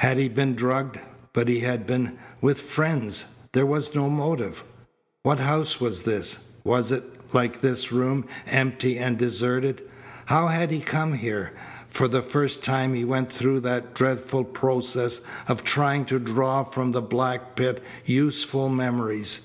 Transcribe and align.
Had 0.00 0.16
he 0.16 0.30
been 0.30 0.54
drugged? 0.54 0.98
But 1.34 1.48
he 1.48 1.60
had 1.60 1.86
been 1.86 2.16
with 2.40 2.58
friends. 2.60 3.26
There 3.52 3.66
was 3.66 3.94
no 3.94 4.08
motive. 4.08 4.64
What 5.22 5.38
house 5.38 5.78
was 5.78 6.04
this? 6.04 6.50
Was 6.64 6.90
it, 6.92 7.04
like 7.34 7.60
this 7.60 7.92
room, 7.92 8.24
empty 8.46 8.96
and 8.96 9.18
deserted? 9.18 9.82
How 10.24 10.46
had 10.46 10.70
he 10.70 10.80
come 10.80 11.12
here? 11.12 11.52
For 11.88 12.08
the 12.08 12.22
first 12.22 12.64
time 12.64 12.94
he 12.94 13.04
went 13.04 13.30
through 13.30 13.60
that 13.60 13.92
dreadful 13.94 14.44
process 14.44 15.20
of 15.46 15.62
trying 15.62 16.06
to 16.06 16.18
draw 16.18 16.64
from 16.64 16.92
the 16.92 17.02
black 17.02 17.54
pit 17.54 17.82
useful 18.06 18.70
memories. 18.70 19.42